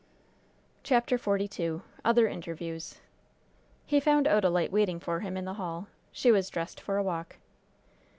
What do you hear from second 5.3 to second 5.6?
in the